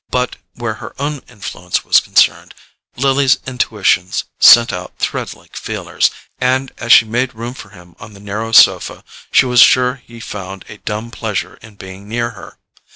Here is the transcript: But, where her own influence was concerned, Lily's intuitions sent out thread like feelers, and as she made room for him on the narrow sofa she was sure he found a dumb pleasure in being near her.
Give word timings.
But, 0.09 0.37
where 0.55 0.73
her 0.81 0.99
own 0.99 1.21
influence 1.27 1.85
was 1.85 1.99
concerned, 1.99 2.55
Lily's 2.95 3.37
intuitions 3.45 4.23
sent 4.39 4.73
out 4.73 4.97
thread 4.97 5.35
like 5.35 5.55
feelers, 5.55 6.09
and 6.39 6.71
as 6.79 6.91
she 6.91 7.05
made 7.05 7.35
room 7.35 7.53
for 7.53 7.69
him 7.69 7.95
on 7.99 8.13
the 8.15 8.19
narrow 8.19 8.51
sofa 8.51 9.03
she 9.31 9.45
was 9.45 9.59
sure 9.61 10.01
he 10.03 10.19
found 10.19 10.65
a 10.67 10.79
dumb 10.79 11.11
pleasure 11.11 11.59
in 11.61 11.75
being 11.75 12.09
near 12.09 12.31
her. 12.31 12.57